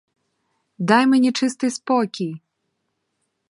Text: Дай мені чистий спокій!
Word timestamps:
Дай 0.77 1.07
мені 1.07 1.31
чистий 1.31 1.69
спокій! 1.69 2.41